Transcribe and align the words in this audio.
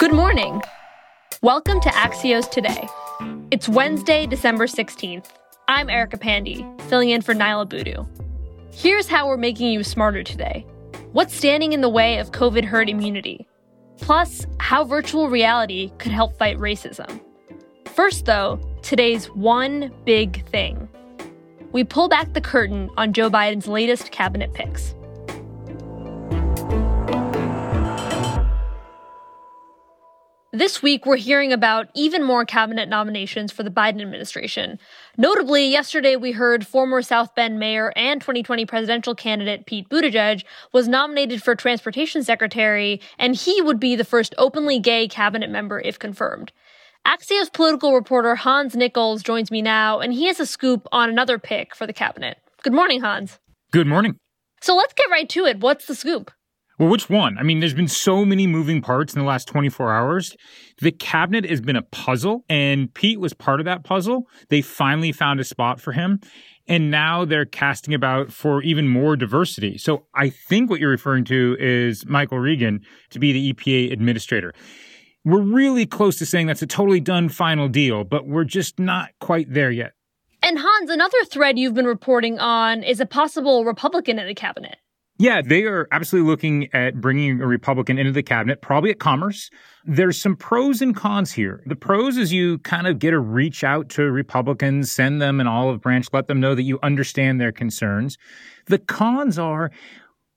Good 0.00 0.14
morning. 0.14 0.62
Welcome 1.42 1.78
to 1.82 1.90
Axios 1.90 2.50
Today. 2.50 2.88
It's 3.50 3.68
Wednesday, 3.68 4.26
December 4.26 4.66
16th. 4.66 5.26
I'm 5.68 5.90
Erica 5.90 6.16
Pandey, 6.16 6.80
filling 6.88 7.10
in 7.10 7.20
for 7.20 7.34
Niala 7.34 7.68
Boodhoo. 7.68 8.06
Here's 8.72 9.08
how 9.08 9.28
we're 9.28 9.36
making 9.36 9.70
you 9.70 9.84
smarter 9.84 10.22
today. 10.22 10.64
What's 11.12 11.36
standing 11.36 11.74
in 11.74 11.82
the 11.82 11.90
way 11.90 12.16
of 12.16 12.32
COVID 12.32 12.64
herd 12.64 12.88
immunity? 12.88 13.46
Plus, 13.98 14.46
how 14.58 14.84
virtual 14.84 15.28
reality 15.28 15.92
could 15.98 16.12
help 16.12 16.38
fight 16.38 16.56
racism. 16.56 17.20
First, 17.84 18.24
though, 18.24 18.58
today's 18.80 19.26
one 19.26 19.92
big 20.06 20.46
thing. 20.46 20.88
We 21.72 21.84
pull 21.84 22.08
back 22.08 22.32
the 22.32 22.40
curtain 22.40 22.88
on 22.96 23.12
Joe 23.12 23.28
Biden's 23.28 23.68
latest 23.68 24.12
cabinet 24.12 24.54
picks. 24.54 24.94
This 30.60 30.82
week, 30.82 31.06
we're 31.06 31.16
hearing 31.16 31.54
about 31.54 31.88
even 31.94 32.22
more 32.22 32.44
cabinet 32.44 32.86
nominations 32.86 33.50
for 33.50 33.62
the 33.62 33.70
Biden 33.70 34.02
administration. 34.02 34.78
Notably, 35.16 35.66
yesterday 35.66 36.16
we 36.16 36.32
heard 36.32 36.66
former 36.66 37.00
South 37.00 37.34
Bend 37.34 37.58
mayor 37.58 37.94
and 37.96 38.20
2020 38.20 38.66
presidential 38.66 39.14
candidate 39.14 39.64
Pete 39.64 39.88
Buttigieg 39.88 40.44
was 40.70 40.86
nominated 40.86 41.42
for 41.42 41.54
transportation 41.54 42.22
secretary, 42.22 43.00
and 43.18 43.34
he 43.36 43.62
would 43.62 43.80
be 43.80 43.96
the 43.96 44.04
first 44.04 44.34
openly 44.36 44.78
gay 44.78 45.08
cabinet 45.08 45.48
member 45.48 45.80
if 45.80 45.98
confirmed. 45.98 46.52
Axios 47.06 47.50
political 47.50 47.94
reporter 47.94 48.34
Hans 48.34 48.76
Nichols 48.76 49.22
joins 49.22 49.50
me 49.50 49.62
now, 49.62 49.98
and 49.98 50.12
he 50.12 50.26
has 50.26 50.40
a 50.40 50.44
scoop 50.44 50.86
on 50.92 51.08
another 51.08 51.38
pick 51.38 51.74
for 51.74 51.86
the 51.86 51.94
cabinet. 51.94 52.36
Good 52.62 52.74
morning, 52.74 53.00
Hans. 53.00 53.38
Good 53.72 53.86
morning. 53.86 54.18
So 54.60 54.76
let's 54.76 54.92
get 54.92 55.08
right 55.08 55.28
to 55.30 55.46
it. 55.46 55.60
What's 55.60 55.86
the 55.86 55.94
scoop? 55.94 56.30
Well, 56.80 56.88
which 56.88 57.10
one? 57.10 57.36
I 57.36 57.42
mean, 57.42 57.60
there's 57.60 57.74
been 57.74 57.88
so 57.88 58.24
many 58.24 58.46
moving 58.46 58.80
parts 58.80 59.12
in 59.12 59.20
the 59.20 59.26
last 59.26 59.46
24 59.48 59.92
hours. 59.92 60.34
The 60.80 60.90
cabinet 60.90 61.44
has 61.44 61.60
been 61.60 61.76
a 61.76 61.82
puzzle, 61.82 62.42
and 62.48 62.92
Pete 62.94 63.20
was 63.20 63.34
part 63.34 63.60
of 63.60 63.66
that 63.66 63.84
puzzle. 63.84 64.26
They 64.48 64.62
finally 64.62 65.12
found 65.12 65.40
a 65.40 65.44
spot 65.44 65.78
for 65.78 65.92
him. 65.92 66.20
And 66.66 66.90
now 66.90 67.26
they're 67.26 67.44
casting 67.44 67.92
about 67.92 68.32
for 68.32 68.62
even 68.62 68.88
more 68.88 69.14
diversity. 69.14 69.76
So 69.76 70.06
I 70.14 70.30
think 70.30 70.70
what 70.70 70.80
you're 70.80 70.88
referring 70.88 71.24
to 71.24 71.54
is 71.60 72.06
Michael 72.06 72.38
Regan 72.38 72.80
to 73.10 73.18
be 73.18 73.32
the 73.34 73.52
EPA 73.52 73.92
administrator. 73.92 74.54
We're 75.22 75.42
really 75.42 75.84
close 75.84 76.16
to 76.20 76.24
saying 76.24 76.46
that's 76.46 76.62
a 76.62 76.66
totally 76.66 77.00
done 77.00 77.28
final 77.28 77.68
deal, 77.68 78.04
but 78.04 78.26
we're 78.26 78.44
just 78.44 78.78
not 78.78 79.10
quite 79.20 79.52
there 79.52 79.70
yet. 79.70 79.92
And 80.42 80.58
Hans, 80.58 80.88
another 80.88 81.24
thread 81.30 81.58
you've 81.58 81.74
been 81.74 81.84
reporting 81.84 82.38
on 82.38 82.82
is 82.82 83.00
a 83.00 83.06
possible 83.06 83.66
Republican 83.66 84.18
in 84.18 84.26
the 84.26 84.34
cabinet. 84.34 84.78
Yeah, 85.20 85.42
they 85.42 85.64
are 85.64 85.86
absolutely 85.92 86.30
looking 86.30 86.68
at 86.72 86.98
bringing 86.98 87.42
a 87.42 87.46
Republican 87.46 87.98
into 87.98 88.10
the 88.10 88.22
cabinet, 88.22 88.62
probably 88.62 88.90
at 88.90 89.00
Commerce. 89.00 89.50
There's 89.84 90.18
some 90.18 90.34
pros 90.34 90.80
and 90.80 90.96
cons 90.96 91.30
here. 91.30 91.62
The 91.66 91.76
pros 91.76 92.16
is 92.16 92.32
you 92.32 92.56
kind 92.60 92.86
of 92.86 92.98
get 92.98 93.10
to 93.10 93.18
reach 93.18 93.62
out 93.62 93.90
to 93.90 94.04
Republicans, 94.04 94.90
send 94.90 95.20
them 95.20 95.38
an 95.38 95.46
olive 95.46 95.82
branch, 95.82 96.06
let 96.14 96.26
them 96.26 96.40
know 96.40 96.54
that 96.54 96.62
you 96.62 96.78
understand 96.82 97.38
their 97.38 97.52
concerns. 97.52 98.16
The 98.64 98.78
cons 98.78 99.38
are 99.38 99.70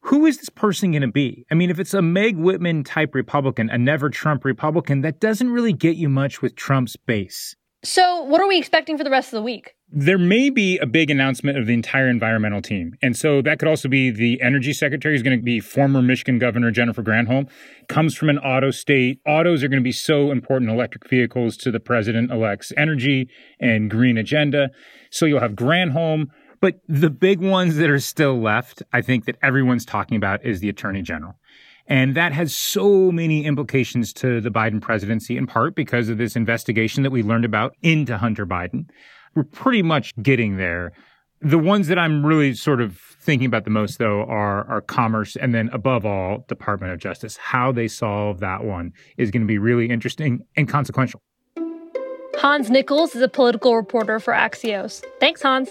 who 0.01 0.25
is 0.25 0.39
this 0.39 0.49
person 0.49 0.91
going 0.91 1.03
to 1.03 1.07
be? 1.07 1.45
I 1.49 1.55
mean, 1.55 1.69
if 1.69 1.79
it's 1.79 1.93
a 1.93 2.01
Meg 2.01 2.35
Whitman 2.35 2.83
type 2.83 3.15
Republican, 3.15 3.69
a 3.69 3.77
never 3.77 4.09
Trump 4.09 4.43
Republican, 4.43 4.99
that 4.99 5.21
doesn't 5.21 5.49
really 5.49 5.71
get 5.71 5.95
you 5.95 6.09
much 6.09 6.41
with 6.41 6.57
Trump's 6.57 6.97
base. 6.97 7.55
So, 7.85 8.23
what 8.23 8.41
are 8.41 8.47
we 8.47 8.57
expecting 8.57 8.97
for 8.97 9.03
the 9.05 9.09
rest 9.09 9.33
of 9.33 9.37
the 9.37 9.43
week? 9.43 9.75
There 9.95 10.17
may 10.17 10.49
be 10.49 10.79
a 10.79 10.87
big 10.87 11.11
announcement 11.11 11.55
of 11.55 11.67
the 11.67 11.73
entire 11.73 12.07
environmental 12.07 12.63
team. 12.63 12.97
And 13.03 13.15
so 13.15 13.43
that 13.43 13.59
could 13.59 13.67
also 13.67 13.87
be 13.87 14.09
the 14.09 14.41
energy 14.41 14.73
secretary 14.73 15.13
is 15.13 15.21
going 15.21 15.37
to 15.37 15.43
be 15.43 15.59
former 15.59 16.01
Michigan 16.01 16.39
Governor 16.39 16.71
Jennifer 16.71 17.03
Granholm, 17.03 17.47
comes 17.89 18.15
from 18.15 18.29
an 18.29 18.39
auto 18.39 18.71
state. 18.71 19.19
Autos 19.27 19.63
are 19.63 19.67
going 19.67 19.79
to 19.79 19.83
be 19.83 19.91
so 19.91 20.31
important, 20.31 20.71
electric 20.71 21.07
vehicles, 21.07 21.55
to 21.57 21.69
the 21.69 21.79
president 21.79 22.31
elect's 22.31 22.73
energy 22.75 23.29
and 23.59 23.91
green 23.91 24.17
agenda. 24.17 24.71
So 25.11 25.27
you'll 25.27 25.41
have 25.41 25.51
Granholm. 25.51 26.25
But 26.59 26.79
the 26.87 27.11
big 27.11 27.39
ones 27.39 27.75
that 27.75 27.91
are 27.91 27.99
still 27.99 28.41
left, 28.41 28.81
I 28.91 29.03
think 29.03 29.25
that 29.25 29.35
everyone's 29.43 29.85
talking 29.85 30.17
about 30.17 30.43
is 30.43 30.59
the 30.59 30.69
attorney 30.69 31.03
general. 31.03 31.35
And 31.85 32.15
that 32.15 32.31
has 32.31 32.55
so 32.55 33.11
many 33.11 33.45
implications 33.45 34.11
to 34.13 34.41
the 34.41 34.49
Biden 34.49 34.81
presidency, 34.81 35.37
in 35.37 35.45
part 35.45 35.75
because 35.75 36.09
of 36.09 36.17
this 36.17 36.35
investigation 36.35 37.03
that 37.03 37.11
we 37.11 37.21
learned 37.21 37.45
about 37.45 37.75
into 37.83 38.17
Hunter 38.17 38.47
Biden. 38.47 38.85
We're 39.35 39.43
pretty 39.43 39.81
much 39.81 40.13
getting 40.21 40.57
there. 40.57 40.91
The 41.41 41.57
ones 41.57 41.87
that 41.87 41.99
I'm 41.99 42.25
really 42.25 42.53
sort 42.53 42.81
of 42.81 42.97
thinking 43.19 43.45
about 43.45 43.63
the 43.63 43.69
most, 43.69 43.99
though, 43.99 44.23
are, 44.23 44.65
are 44.67 44.81
commerce 44.81 45.35
and 45.35 45.53
then, 45.53 45.69
above 45.73 46.05
all, 46.05 46.45
Department 46.47 46.93
of 46.93 46.99
Justice. 46.99 47.37
How 47.37 47.71
they 47.71 47.87
solve 47.87 48.39
that 48.39 48.63
one 48.63 48.93
is 49.17 49.31
going 49.31 49.41
to 49.41 49.47
be 49.47 49.57
really 49.57 49.89
interesting 49.89 50.45
and 50.55 50.69
consequential. 50.69 51.21
Hans 52.35 52.69
Nichols 52.69 53.15
is 53.15 53.21
a 53.21 53.27
political 53.27 53.75
reporter 53.75 54.19
for 54.19 54.33
Axios. 54.33 55.03
Thanks, 55.19 55.41
Hans. 55.41 55.69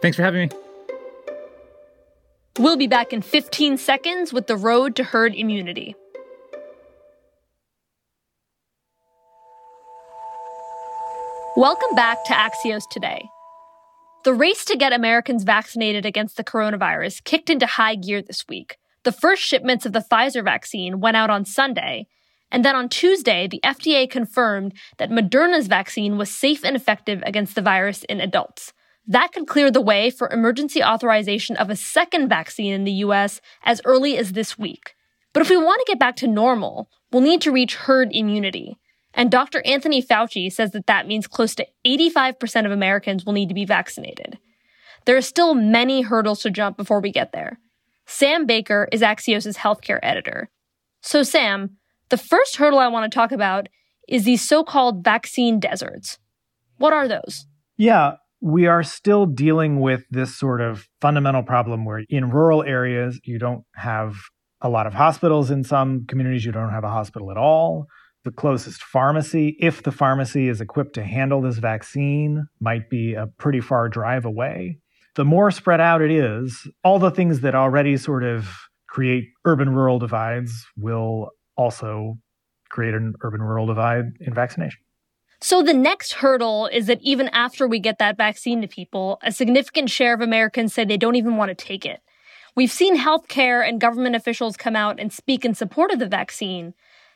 Thanks 0.00 0.16
for 0.16 0.22
having 0.22 0.48
me. 0.48 0.56
We'll 2.58 2.76
be 2.76 2.86
back 2.86 3.12
in 3.12 3.20
15 3.20 3.78
seconds 3.78 4.32
with 4.32 4.46
the 4.46 4.56
road 4.56 4.94
to 4.96 5.04
herd 5.04 5.34
immunity. 5.34 5.96
Welcome 11.56 11.94
back 11.94 12.24
to 12.24 12.32
Axios 12.32 12.82
Today. 12.90 13.28
The 14.24 14.34
race 14.34 14.64
to 14.64 14.76
get 14.76 14.92
Americans 14.92 15.44
vaccinated 15.44 16.04
against 16.04 16.36
the 16.36 16.42
coronavirus 16.42 17.22
kicked 17.22 17.48
into 17.48 17.64
high 17.64 17.94
gear 17.94 18.20
this 18.20 18.48
week. 18.48 18.76
The 19.04 19.12
first 19.12 19.40
shipments 19.40 19.86
of 19.86 19.92
the 19.92 20.00
Pfizer 20.00 20.42
vaccine 20.42 20.98
went 20.98 21.16
out 21.16 21.30
on 21.30 21.44
Sunday, 21.44 22.08
and 22.50 22.64
then 22.64 22.74
on 22.74 22.88
Tuesday, 22.88 23.46
the 23.46 23.60
FDA 23.62 24.10
confirmed 24.10 24.74
that 24.98 25.10
Moderna's 25.10 25.68
vaccine 25.68 26.18
was 26.18 26.28
safe 26.28 26.64
and 26.64 26.74
effective 26.74 27.22
against 27.24 27.54
the 27.54 27.62
virus 27.62 28.02
in 28.02 28.20
adults. 28.20 28.72
That 29.06 29.30
could 29.30 29.46
clear 29.46 29.70
the 29.70 29.80
way 29.80 30.10
for 30.10 30.28
emergency 30.30 30.82
authorization 30.82 31.56
of 31.56 31.70
a 31.70 31.76
second 31.76 32.28
vaccine 32.28 32.72
in 32.72 32.82
the 32.82 33.04
US 33.04 33.40
as 33.62 33.80
early 33.84 34.18
as 34.18 34.32
this 34.32 34.58
week. 34.58 34.96
But 35.32 35.42
if 35.42 35.50
we 35.50 35.56
want 35.56 35.80
to 35.86 35.92
get 35.92 36.00
back 36.00 36.16
to 36.16 36.26
normal, 36.26 36.90
we'll 37.12 37.22
need 37.22 37.42
to 37.42 37.52
reach 37.52 37.76
herd 37.76 38.08
immunity. 38.10 38.76
And 39.14 39.30
Dr. 39.30 39.62
Anthony 39.64 40.02
Fauci 40.02 40.52
says 40.52 40.72
that 40.72 40.86
that 40.86 41.06
means 41.06 41.26
close 41.26 41.54
to 41.54 41.66
85% 41.86 42.66
of 42.66 42.72
Americans 42.72 43.24
will 43.24 43.32
need 43.32 43.48
to 43.48 43.54
be 43.54 43.64
vaccinated. 43.64 44.38
There 45.04 45.16
are 45.16 45.22
still 45.22 45.54
many 45.54 46.02
hurdles 46.02 46.42
to 46.42 46.50
jump 46.50 46.76
before 46.76 47.00
we 47.00 47.12
get 47.12 47.32
there. 47.32 47.58
Sam 48.06 48.46
Baker 48.46 48.88
is 48.90 49.02
Axios' 49.02 49.56
healthcare 49.56 50.00
editor. 50.02 50.50
So, 51.00 51.22
Sam, 51.22 51.76
the 52.08 52.16
first 52.16 52.56
hurdle 52.56 52.78
I 52.78 52.88
want 52.88 53.10
to 53.10 53.14
talk 53.14 53.32
about 53.32 53.68
is 54.08 54.24
these 54.24 54.46
so 54.46 54.64
called 54.64 55.04
vaccine 55.04 55.60
deserts. 55.60 56.18
What 56.78 56.92
are 56.92 57.08
those? 57.08 57.46
Yeah, 57.76 58.14
we 58.40 58.66
are 58.66 58.82
still 58.82 59.26
dealing 59.26 59.80
with 59.80 60.04
this 60.10 60.36
sort 60.36 60.60
of 60.60 60.86
fundamental 61.00 61.42
problem 61.42 61.84
where 61.84 62.04
in 62.08 62.30
rural 62.30 62.62
areas, 62.62 63.18
you 63.24 63.38
don't 63.38 63.64
have 63.74 64.16
a 64.60 64.68
lot 64.68 64.86
of 64.86 64.94
hospitals. 64.94 65.50
In 65.50 65.64
some 65.64 66.04
communities, 66.06 66.44
you 66.44 66.52
don't 66.52 66.70
have 66.70 66.84
a 66.84 66.90
hospital 66.90 67.30
at 67.30 67.36
all. 67.36 67.86
The 68.24 68.30
closest 68.30 68.82
pharmacy, 68.82 69.56
if 69.60 69.82
the 69.82 69.92
pharmacy 69.92 70.48
is 70.48 70.60
equipped 70.60 70.94
to 70.94 71.04
handle 71.04 71.42
this 71.42 71.58
vaccine, 71.58 72.46
might 72.58 72.88
be 72.88 73.14
a 73.14 73.26
pretty 73.26 73.60
far 73.60 73.88
drive 73.88 74.24
away. 74.24 74.78
The 75.14 75.24
more 75.24 75.50
spread 75.50 75.80
out 75.80 76.00
it 76.02 76.10
is, 76.10 76.66
all 76.82 76.98
the 76.98 77.10
things 77.10 77.40
that 77.40 77.54
already 77.54 77.96
sort 77.96 78.24
of 78.24 78.48
create 78.88 79.24
urban 79.44 79.74
rural 79.74 79.98
divides 79.98 80.66
will 80.76 81.30
also 81.56 82.18
create 82.70 82.94
an 82.94 83.14
urban 83.22 83.42
rural 83.42 83.66
divide 83.66 84.06
in 84.20 84.34
vaccination. 84.34 84.80
So 85.40 85.62
the 85.62 85.74
next 85.74 86.14
hurdle 86.14 86.68
is 86.72 86.86
that 86.86 87.02
even 87.02 87.28
after 87.28 87.68
we 87.68 87.78
get 87.78 87.98
that 87.98 88.16
vaccine 88.16 88.62
to 88.62 88.68
people, 88.68 89.18
a 89.22 89.30
significant 89.30 89.90
share 89.90 90.14
of 90.14 90.22
Americans 90.22 90.72
say 90.72 90.84
they 90.84 90.96
don't 90.96 91.16
even 91.16 91.36
want 91.36 91.50
to 91.50 91.54
take 91.54 91.84
it. 91.84 92.00
We've 92.56 92.72
seen 92.72 92.96
healthcare 92.96 93.68
and 93.68 93.80
government 93.80 94.16
officials 94.16 94.56
come 94.56 94.76
out 94.76 94.98
and 94.98 95.12
speak 95.12 95.44
in 95.44 95.54
support 95.54 95.90
of 95.90 95.98
the 95.98 96.08
vaccine. 96.08 96.72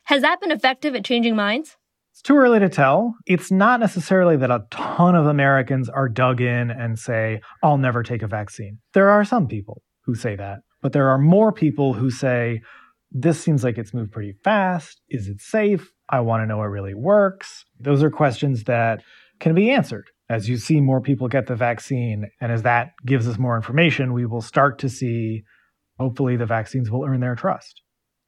Has 0.08 0.22
that 0.22 0.40
been 0.40 0.50
effective 0.50 0.94
at 0.94 1.05
changing 1.05 1.37
minds? 1.37 1.76
It's 2.12 2.22
too 2.22 2.38
early 2.38 2.58
to 2.60 2.70
tell. 2.70 3.14
It's 3.26 3.50
not 3.50 3.78
necessarily 3.78 4.38
that 4.38 4.50
a 4.50 4.64
ton 4.70 5.14
of 5.14 5.26
Americans 5.26 5.90
are 5.90 6.08
dug 6.08 6.40
in 6.40 6.70
and 6.70 6.99
say, 6.99 7.43
I'll 7.62 7.76
never 7.76 8.02
take 8.02 8.22
a 8.22 8.26
vaccine. 8.26 8.78
There 8.94 9.10
are 9.10 9.22
some 9.22 9.46
people 9.46 9.82
who 10.06 10.14
say 10.14 10.34
that, 10.34 10.60
but 10.81 10.94
there 10.94 11.10
are 11.10 11.19
more 11.19 11.52
people 11.52 11.93
who 11.93 12.10
say, 12.10 12.62
this 13.10 13.38
seems 13.38 13.62
like 13.62 13.76
it's 13.76 13.93
moved 13.93 14.10
pretty 14.10 14.32
fast. 14.43 14.99
Is 15.10 15.28
it 15.28 15.43
safe? 15.43 15.93
I 16.08 16.20
want 16.20 16.40
to 16.40 16.46
know 16.46 16.62
it 16.62 16.69
really 16.69 16.94
works. 16.94 17.66
Those 17.78 18.02
are 18.02 18.10
questions 18.10 18.64
that 18.64 19.02
can 19.40 19.55
be 19.55 19.70
answered. 19.70 20.06
As 20.31 20.49
you 20.49 20.56
see 20.56 20.81
more 20.81 21.02
people 21.02 21.28
get 21.28 21.49
the 21.49 21.55
vaccine, 21.55 22.31
and 22.40 22.50
as 22.50 22.62
that 22.62 22.93
gives 23.05 23.28
us 23.28 23.37
more 23.37 23.56
information, 23.56 24.14
we 24.14 24.25
will 24.25 24.40
start 24.40 24.78
to 24.78 24.88
see, 24.88 25.43
hopefully, 25.99 26.38
the 26.38 26.46
vaccines 26.46 26.90
will 26.90 27.05
earn 27.05 27.20
their 27.20 27.34
trust. 27.34 27.82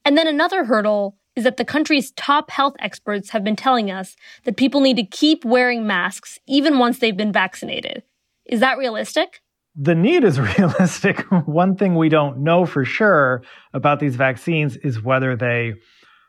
And 0.05 0.19
then 0.19 0.27
another 0.27 0.65
hurdle 0.65 1.17
is 1.41 1.45
that 1.45 1.57
the 1.57 1.65
country's 1.65 2.11
top 2.13 2.51
health 2.51 2.75
experts 2.81 3.31
have 3.31 3.43
been 3.43 3.57
telling 3.57 3.91
us 3.91 4.15
that 4.45 4.59
people 4.59 4.83
need 4.83 4.97
to 4.97 5.07
keep 5.07 5.43
wearing 5.43 5.87
masks 5.87 6.39
even 6.47 6.79
once 6.79 6.99
they've 6.99 7.17
been 7.17 7.33
vaccinated. 7.33 8.03
Is 8.45 8.61
that 8.61 8.77
realistic? 8.77 9.41
The 9.75 9.95
need 9.95 10.23
is 10.23 10.39
realistic. 10.59 11.21
One 11.47 11.77
thing 11.77 11.95
we 11.95 12.11
don't 12.11 12.41
know 12.41 12.67
for 12.67 12.85
sure 12.85 13.43
about 13.73 14.01
these 14.01 14.17
vaccines 14.17 14.77
is 14.77 15.03
whether 15.03 15.35
they 15.35 15.73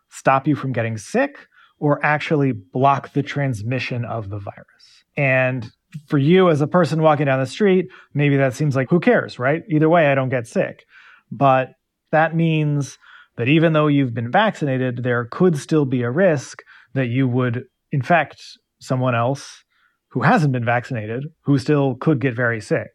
stop 0.08 0.48
you 0.48 0.56
from 0.56 0.72
getting 0.72 0.98
sick 0.98 1.36
or 1.78 2.00
actually 2.06 2.54
block 2.54 3.12
the 3.12 3.22
transmission 3.22 4.06
of 4.06 4.30
the 4.30 4.40
virus. 4.40 5.04
And 5.18 5.70
for 6.08 6.20
you 6.20 6.50
as 6.50 6.62
a 6.62 6.68
person 6.68 7.02
walking 7.02 7.26
down 7.26 7.42
the 7.42 7.46
street, 7.46 7.88
maybe 8.14 8.38
that 8.38 8.54
seems 8.54 8.78
like 8.78 8.90
who 8.90 9.02
cares, 9.02 9.38
right? 9.38 9.64
Either 9.70 9.90
way, 9.90 10.08
I 10.08 10.16
don't 10.16 10.30
get 10.30 10.48
sick. 10.48 10.86
But 11.30 11.74
that 12.14 12.34
means 12.34 12.98
that 13.38 13.48
even 13.48 13.74
though 13.74 13.88
you've 13.88 14.14
been 14.14 14.32
vaccinated, 14.32 15.04
there 15.04 15.26
could 15.26 15.58
still 15.58 15.86
be 15.86 16.04
a 16.04 16.12
risk 16.12 16.62
that 16.94 17.08
you 17.08 17.28
would 17.28 17.64
infect 17.92 18.42
someone 18.80 19.16
else 19.16 19.64
who 20.10 20.22
hasn't 20.22 20.52
been 20.52 20.66
vaccinated, 20.66 21.24
who 21.46 21.58
still 21.58 21.96
could 21.96 22.20
get 22.20 22.36
very 22.36 22.60
sick. 22.60 22.90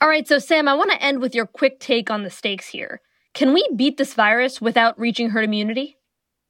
All 0.00 0.08
right, 0.08 0.26
so 0.26 0.38
Sam, 0.38 0.68
I 0.68 0.74
want 0.74 0.92
to 0.92 1.02
end 1.02 1.20
with 1.20 1.34
your 1.34 1.46
quick 1.46 1.80
take 1.80 2.10
on 2.10 2.22
the 2.22 2.30
stakes 2.30 2.68
here. 2.68 3.00
Can 3.32 3.52
we 3.52 3.66
beat 3.74 3.96
this 3.96 4.14
virus 4.14 4.60
without 4.60 4.98
reaching 4.98 5.30
herd 5.30 5.44
immunity? 5.44 5.96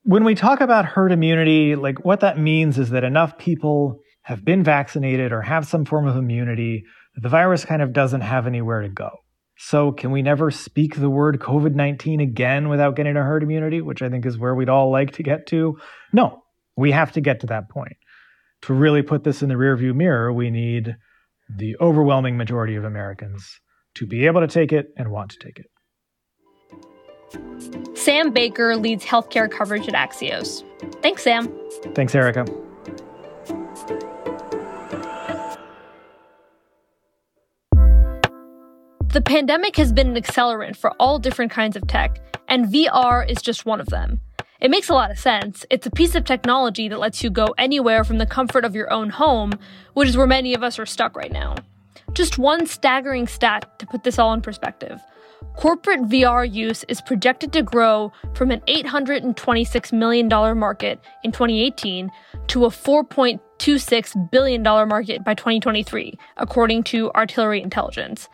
When 0.03 0.25
we 0.25 0.35
talk 0.35 0.61
about 0.61 0.85
herd 0.85 1.13
immunity, 1.13 1.77
like 1.77 2.05
what 2.05 2.21
that 2.21 2.39
means 2.39 2.79
is 2.79 2.91
that 2.91 3.05
enough 3.05 3.39
people 3.39 4.01
have 4.23 4.45
been 4.45 4.63
vaccinated 4.63 5.33
or 5.33 5.41
have 5.41 5.67
some 5.67 5.85
form 5.85 6.07
of 6.07 6.17
immunity 6.17 6.85
the 7.17 7.29
virus 7.29 7.65
kind 7.65 7.83
of 7.83 7.93
doesn't 7.93 8.23
have 8.23 8.47
anywhere 8.47 8.83
to 8.83 8.89
go. 8.89 9.11
So, 9.57 9.93
can 9.93 10.11
we 10.11 10.23
never 10.23 10.51
speak 10.51 10.97
the 10.97 11.11
word 11.11 11.39
COVID 11.39 11.75
19 11.75 12.21
again 12.21 12.69
without 12.69 12.97
getting 12.97 13.17
a 13.17 13.23
herd 13.23 13.43
immunity, 13.43 13.81
which 13.81 14.03
I 14.03 14.09
think 14.09 14.27
is 14.27 14.37
where 14.37 14.55
we'd 14.55 14.69
all 14.69 14.91
like 14.91 15.13
to 15.13 15.23
get 15.23 15.47
to? 15.49 15.79
No, 16.13 16.43
we 16.77 16.91
have 16.91 17.13
to 17.13 17.21
get 17.21 17.41
to 17.41 17.47
that 17.49 17.69
point. 17.69 17.97
To 18.63 18.75
really 18.75 19.03
put 19.03 19.25
this 19.25 19.43
in 19.43 19.49
the 19.49 19.55
rearview 19.55 19.95
mirror, 19.95 20.33
we 20.33 20.51
need 20.51 20.97
the 21.49 21.77
overwhelming 21.81 22.37
majority 22.37 22.75
of 22.75 22.85
Americans 22.85 23.61
to 23.97 24.07
be 24.07 24.27
able 24.27 24.41
to 24.41 24.49
take 24.49 24.73
it 24.73 24.89
and 24.97 25.11
want 25.11 25.31
to 25.31 25.39
take 25.39 25.59
it. 25.59 25.67
Sam 27.97 28.33
Baker 28.33 28.77
leads 28.77 29.05
healthcare 29.05 29.51
coverage 29.51 29.89
at 29.89 29.95
Axios. 29.95 30.65
Thanks, 31.03 31.23
Sam. 31.23 31.53
Thanks, 31.95 32.15
Erica. 32.15 32.45
The 39.15 39.21
pandemic 39.21 39.77
has 39.77 39.93
been 39.93 40.09
an 40.09 40.21
accelerant 40.21 40.77
for 40.77 40.91
all 40.99 41.21
different 41.21 41.53
kinds 41.53 41.77
of 41.77 41.87
tech, 41.87 42.19
and 42.49 42.67
VR 42.67 43.25
is 43.31 43.41
just 43.41 43.65
one 43.65 43.81
of 43.81 43.87
them. 43.87 44.19
It 44.61 44.73
makes 44.73 44.89
a 44.89 44.93
lot 44.93 45.13
of 45.13 45.21
sense. 45.21 45.65
It's 45.71 45.87
a 45.87 45.91
piece 45.93 46.17
of 46.17 46.25
technology 46.25 46.89
that 46.89 46.99
lets 46.99 47.23
you 47.23 47.31
go 47.31 47.55
anywhere 47.57 48.03
from 48.03 48.19
the 48.19 48.27
comfort 48.27 48.65
of 48.65 48.75
your 48.75 48.93
own 48.93 49.11
home, 49.11 49.53
which 49.93 50.09
is 50.09 50.17
where 50.17 50.27
many 50.27 50.53
of 50.53 50.65
us 50.65 50.81
are 50.81 50.85
stuck 50.85 51.17
right 51.17 51.31
now. 51.31 51.55
Just 52.13 52.39
one 52.39 52.67
staggering 52.67 53.29
stat 53.29 53.79
to 53.79 53.87
put 53.87 54.03
this 54.03 54.19
all 54.19 54.35
in 54.35 54.41
perspective. 54.41 55.01
Corporate 55.55 56.03
VR 56.09 56.53
use 56.53 56.85
is 56.89 57.01
projected 57.01 57.53
to 57.53 57.63
grow 57.63 58.11
from 58.35 58.51
an 58.51 58.63
$826 58.63 59.93
million 59.93 60.27
market 60.59 60.99
in 61.23 61.31
2018 61.31 62.11
to 62.49 62.65
a 62.65 62.69
$4.26 62.69 64.31
billion 64.33 64.63
market 64.65 65.23
by 65.23 65.35
2023, 65.35 66.19
according 66.37 66.83
to 66.83 67.13
Artillery 67.13 67.63
Intelligence. 67.63 68.29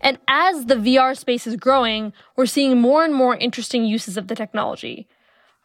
And 0.00 0.18
as 0.28 0.66
the 0.66 0.76
VR 0.76 1.16
space 1.16 1.46
is 1.46 1.56
growing, 1.56 2.12
we're 2.36 2.46
seeing 2.46 2.80
more 2.80 3.04
and 3.04 3.14
more 3.14 3.36
interesting 3.36 3.84
uses 3.84 4.16
of 4.16 4.28
the 4.28 4.34
technology. 4.34 5.08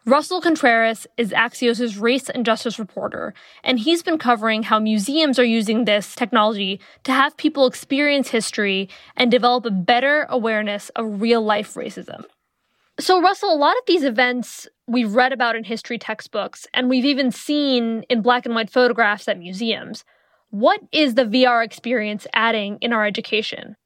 Russell 0.06 0.42
Contreras 0.42 1.06
is 1.16 1.30
Axios' 1.30 1.98
race 1.98 2.28
and 2.28 2.44
justice 2.44 2.78
reporter, 2.78 3.32
and 3.62 3.78
he's 3.78 4.02
been 4.02 4.18
covering 4.18 4.64
how 4.64 4.78
museums 4.78 5.38
are 5.38 5.44
using 5.44 5.86
this 5.86 6.14
technology 6.14 6.78
to 7.04 7.12
have 7.12 7.38
people 7.38 7.66
experience 7.66 8.28
history 8.28 8.90
and 9.16 9.30
develop 9.30 9.64
a 9.64 9.70
better 9.70 10.26
awareness 10.28 10.90
of 10.90 11.22
real 11.22 11.40
life 11.40 11.72
racism. 11.72 12.24
So, 13.00 13.20
Russell, 13.20 13.54
a 13.54 13.56
lot 13.56 13.78
of 13.78 13.84
these 13.86 14.04
events 14.04 14.68
we've 14.86 15.14
read 15.14 15.32
about 15.32 15.56
in 15.56 15.64
history 15.64 15.96
textbooks, 15.96 16.66
and 16.74 16.90
we've 16.90 17.06
even 17.06 17.30
seen 17.30 18.02
in 18.10 18.20
black 18.20 18.44
and 18.44 18.54
white 18.54 18.70
photographs 18.70 19.26
at 19.26 19.38
museums. 19.38 20.04
What 20.50 20.80
is 20.92 21.14
the 21.14 21.24
VR 21.24 21.64
experience 21.64 22.26
adding 22.34 22.76
in 22.82 22.92
our 22.92 23.06
education? 23.06 23.76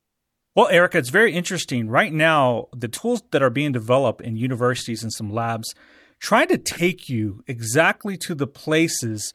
Well, 0.59 0.67
Erica, 0.71 0.99
it's 0.99 1.11
very 1.11 1.33
interesting. 1.35 1.89
Right 1.89 2.13
now, 2.13 2.67
the 2.75 2.89
tools 2.89 3.23
that 3.31 3.45
are 3.45 3.49
being 3.49 3.71
developed 3.71 4.21
in 4.23 4.37
universities 4.37 5.05
and 5.05 5.13
some 5.13 5.33
labs 5.33 5.73
try 6.19 6.47
to 6.47 6.59
take 6.59 7.09
you 7.09 7.45
exactly 7.47 8.17
to 8.17 8.35
the 8.35 8.49
places 8.49 9.33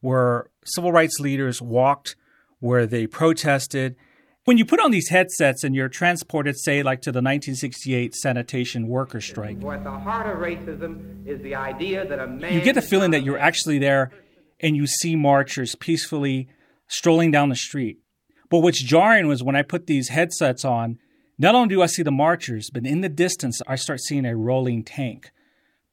where 0.00 0.50
civil 0.66 0.92
rights 0.92 1.18
leaders 1.18 1.62
walked, 1.62 2.14
where 2.60 2.84
they 2.84 3.06
protested. 3.06 3.96
When 4.44 4.58
you 4.58 4.66
put 4.66 4.78
on 4.78 4.90
these 4.90 5.08
headsets 5.08 5.64
and 5.64 5.74
you're 5.74 5.88
transported, 5.88 6.58
say, 6.58 6.82
like 6.82 7.00
to 7.00 7.10
the 7.10 7.22
1968 7.22 8.14
sanitation 8.14 8.86
worker 8.86 9.22
strike, 9.22 9.56
at 9.64 9.82
the 9.82 9.90
heart 9.90 10.26
of 10.26 10.42
racism 10.42 11.26
is 11.26 11.40
the 11.40 11.54
idea 11.54 12.06
that 12.06 12.18
a 12.18 12.26
man 12.26 12.52
you 12.52 12.60
get 12.60 12.74
the 12.74 12.82
feeling 12.82 13.12
that 13.12 13.22
you're 13.22 13.38
actually 13.38 13.78
there 13.78 14.10
and 14.60 14.76
you 14.76 14.86
see 14.86 15.16
marchers 15.16 15.74
peacefully 15.74 16.48
strolling 16.86 17.30
down 17.30 17.48
the 17.48 17.56
street. 17.56 17.98
But 18.50 18.60
what's 18.60 18.82
jarring 18.82 19.26
was 19.26 19.42
when 19.42 19.56
I 19.56 19.62
put 19.62 19.86
these 19.86 20.08
headsets 20.08 20.64
on, 20.64 20.98
not 21.38 21.54
only 21.54 21.68
do 21.68 21.82
I 21.82 21.86
see 21.86 22.02
the 22.02 22.10
marchers, 22.10 22.70
but 22.72 22.86
in 22.86 23.00
the 23.00 23.08
distance, 23.08 23.60
I 23.66 23.76
start 23.76 24.00
seeing 24.00 24.24
a 24.24 24.36
rolling 24.36 24.84
tank 24.84 25.30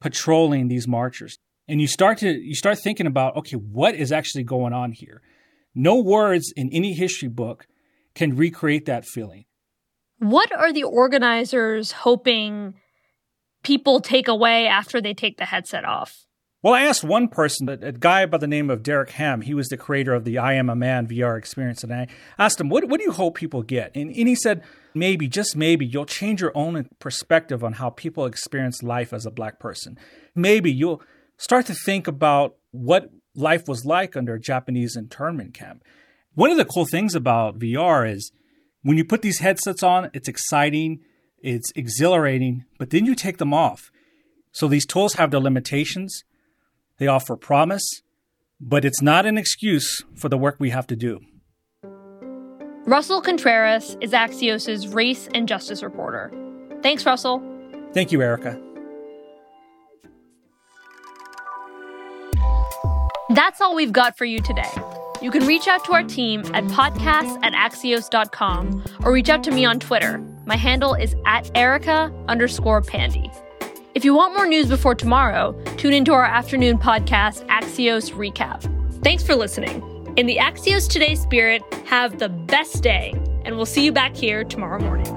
patrolling 0.00 0.68
these 0.68 0.86
marchers. 0.86 1.38
And 1.66 1.80
you 1.80 1.86
start 1.86 2.18
to 2.18 2.30
you 2.30 2.54
start 2.54 2.78
thinking 2.78 3.06
about, 3.06 3.36
okay, 3.36 3.56
what 3.56 3.94
is 3.94 4.12
actually 4.12 4.44
going 4.44 4.72
on 4.72 4.92
here? 4.92 5.22
No 5.74 5.96
words 5.98 6.52
in 6.54 6.70
any 6.72 6.92
history 6.92 7.28
book 7.28 7.66
can 8.14 8.36
recreate 8.36 8.84
that 8.86 9.06
feeling. 9.06 9.46
What 10.18 10.54
are 10.54 10.72
the 10.72 10.84
organizers 10.84 11.92
hoping 11.92 12.74
people 13.62 14.00
take 14.00 14.28
away 14.28 14.66
after 14.66 15.00
they 15.00 15.14
take 15.14 15.38
the 15.38 15.46
headset 15.46 15.84
off? 15.84 16.26
Well, 16.64 16.72
I 16.72 16.80
asked 16.80 17.04
one 17.04 17.28
person, 17.28 17.68
a 17.68 17.92
guy 17.92 18.24
by 18.24 18.38
the 18.38 18.46
name 18.46 18.70
of 18.70 18.82
Derek 18.82 19.10
Ham. 19.10 19.42
He 19.42 19.52
was 19.52 19.68
the 19.68 19.76
creator 19.76 20.14
of 20.14 20.24
the 20.24 20.38
I 20.38 20.54
Am 20.54 20.70
a 20.70 20.74
Man 20.74 21.06
VR 21.06 21.36
experience. 21.36 21.84
And 21.84 21.92
I 21.92 22.06
asked 22.38 22.58
him, 22.58 22.70
what, 22.70 22.88
what 22.88 23.00
do 23.00 23.04
you 23.04 23.12
hope 23.12 23.34
people 23.34 23.62
get? 23.62 23.94
And, 23.94 24.08
and 24.08 24.26
he 24.26 24.34
said, 24.34 24.64
maybe, 24.94 25.28
just 25.28 25.56
maybe, 25.56 25.84
you'll 25.84 26.06
change 26.06 26.40
your 26.40 26.52
own 26.54 26.88
perspective 27.00 27.62
on 27.62 27.74
how 27.74 27.90
people 27.90 28.24
experience 28.24 28.82
life 28.82 29.12
as 29.12 29.26
a 29.26 29.30
black 29.30 29.58
person. 29.58 29.98
Maybe 30.34 30.72
you'll 30.72 31.02
start 31.36 31.66
to 31.66 31.74
think 31.74 32.06
about 32.06 32.56
what 32.70 33.10
life 33.34 33.68
was 33.68 33.84
like 33.84 34.16
under 34.16 34.32
a 34.32 34.40
Japanese 34.40 34.96
internment 34.96 35.52
camp. 35.52 35.84
One 36.32 36.50
of 36.50 36.56
the 36.56 36.64
cool 36.64 36.86
things 36.86 37.14
about 37.14 37.58
VR 37.58 38.10
is 38.10 38.32
when 38.80 38.96
you 38.96 39.04
put 39.04 39.20
these 39.20 39.40
headsets 39.40 39.82
on, 39.82 40.10
it's 40.14 40.28
exciting, 40.28 41.00
it's 41.40 41.70
exhilarating, 41.76 42.64
but 42.78 42.88
then 42.88 43.04
you 43.04 43.14
take 43.14 43.36
them 43.36 43.52
off. 43.52 43.90
So 44.52 44.66
these 44.66 44.86
tools 44.86 45.14
have 45.14 45.30
their 45.30 45.40
limitations 45.40 46.24
they 46.98 47.06
offer 47.06 47.36
promise, 47.36 48.02
but 48.60 48.84
it's 48.84 49.02
not 49.02 49.26
an 49.26 49.36
excuse 49.36 50.02
for 50.14 50.28
the 50.28 50.38
work 50.38 50.56
we 50.58 50.70
have 50.70 50.86
to 50.88 50.96
do. 50.96 51.20
Russell 52.86 53.22
Contreras 53.22 53.96
is 54.00 54.12
Axios' 54.12 54.94
race 54.94 55.28
and 55.34 55.48
justice 55.48 55.82
reporter. 55.82 56.30
Thanks, 56.82 57.06
Russell. 57.06 57.42
Thank 57.94 58.12
you, 58.12 58.20
Erica. 58.20 58.60
That's 63.30 63.60
all 63.60 63.74
we've 63.74 63.92
got 63.92 64.18
for 64.18 64.26
you 64.26 64.38
today. 64.40 64.70
You 65.22 65.30
can 65.30 65.46
reach 65.46 65.66
out 65.66 65.84
to 65.86 65.92
our 65.92 66.02
team 66.02 66.40
at 66.52 66.64
podcasts 66.64 67.38
at 67.42 67.54
axios.com 67.54 68.84
or 69.02 69.12
reach 69.12 69.30
out 69.30 69.42
to 69.44 69.50
me 69.50 69.64
on 69.64 69.80
Twitter. 69.80 70.18
My 70.44 70.56
handle 70.56 70.92
is 70.92 71.16
at 71.24 71.50
Erica 71.56 72.12
underscore 72.28 72.82
Pandey. 72.82 73.34
If 73.94 74.04
you 74.04 74.12
want 74.12 74.34
more 74.34 74.48
news 74.48 74.66
before 74.68 74.96
tomorrow, 74.96 75.52
tune 75.76 75.92
into 75.92 76.12
our 76.12 76.24
afternoon 76.24 76.78
podcast, 76.78 77.46
Axios 77.46 78.10
Recap. 78.10 78.60
Thanks 79.04 79.22
for 79.22 79.36
listening. 79.36 79.82
In 80.16 80.26
the 80.26 80.38
Axios 80.38 80.90
Today 80.90 81.14
spirit, 81.14 81.62
have 81.86 82.18
the 82.18 82.28
best 82.28 82.82
day, 82.82 83.12
and 83.44 83.54
we'll 83.54 83.66
see 83.66 83.84
you 83.84 83.92
back 83.92 84.16
here 84.16 84.42
tomorrow 84.42 84.80
morning. 84.80 85.13